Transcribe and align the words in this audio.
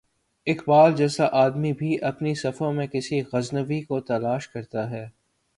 اقبال 0.47 0.95
جیسا 0.95 1.27
آدمی 1.31 1.73
بھی 1.73 1.97
اپنی 2.01 2.33
صفوں 2.35 2.73
میں 2.73 2.87
کسی 2.87 3.21
غزنوی 3.33 3.81
کو 3.81 3.99
تلاش 3.99 4.47
کرتا 4.47 4.89
ہے۔ 4.91 5.07